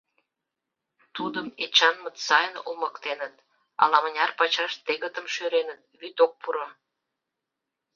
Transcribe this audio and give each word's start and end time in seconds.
Тудым 1.15 1.47
Эчанмыт 1.63 2.15
сайын 2.27 2.55
олмыктеныт, 2.67 3.35
ала-мыняр 3.83 4.31
пачаш 4.39 4.73
тегытым 4.85 5.25
шӱреныт, 5.33 5.81
вӱд 5.99 6.17
ок 6.25 6.33
пуро. 6.41 6.67